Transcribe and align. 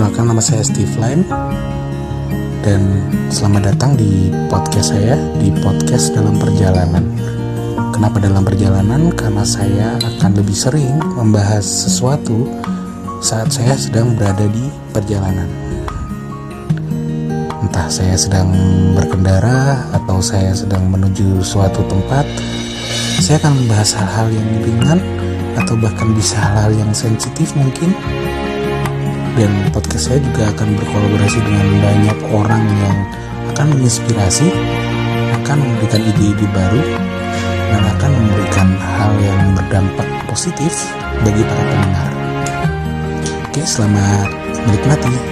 Perkenalkan 0.00 0.32
nama 0.32 0.40
saya 0.40 0.64
Steve 0.64 0.96
Line 0.96 1.28
dan 2.64 3.04
selamat 3.28 3.68
datang 3.68 4.00
di 4.00 4.32
podcast 4.48 4.96
saya 4.96 5.12
di 5.36 5.52
podcast 5.60 6.16
dalam 6.16 6.40
perjalanan. 6.40 7.04
Kenapa 7.92 8.16
dalam 8.16 8.40
perjalanan? 8.40 9.12
Karena 9.12 9.44
saya 9.44 10.00
akan 10.00 10.40
lebih 10.40 10.56
sering 10.56 10.96
membahas 11.20 11.60
sesuatu 11.68 12.48
saat 13.20 13.52
saya 13.52 13.76
sedang 13.76 14.16
berada 14.16 14.48
di 14.48 14.72
perjalanan. 14.88 15.52
Entah 17.60 17.92
saya 17.92 18.16
sedang 18.16 18.56
berkendara 18.96 19.84
atau 20.00 20.24
saya 20.24 20.56
sedang 20.56 20.88
menuju 20.88 21.44
suatu 21.44 21.84
tempat, 21.92 22.24
saya 23.20 23.36
akan 23.36 23.52
membahas 23.52 24.00
hal-hal 24.00 24.32
yang 24.32 24.48
ringan 24.64 25.00
atau 25.60 25.76
bahkan 25.76 26.08
bisa 26.16 26.40
hal-hal 26.40 26.88
yang 26.88 26.92
sensitif 26.96 27.52
mungkin 27.52 27.92
dan 29.40 29.72
podcast 29.72 30.12
saya 30.12 30.20
juga 30.20 30.52
akan 30.52 30.68
berkolaborasi 30.76 31.40
dengan 31.40 31.66
banyak 31.80 32.18
orang 32.28 32.64
yang 32.84 32.96
akan 33.56 33.66
menginspirasi 33.72 34.52
akan 35.40 35.56
memberikan 35.64 36.02
ide-ide 36.04 36.46
baru 36.52 36.82
dan 37.72 37.82
akan 37.96 38.10
memberikan 38.20 38.68
hal 38.76 39.12
yang 39.24 39.40
berdampak 39.56 40.08
positif 40.28 40.92
bagi 41.24 41.40
para 41.40 41.62
pendengar. 41.72 42.10
Oke 43.48 43.64
selamat 43.64 44.28
menikmati 44.68 45.29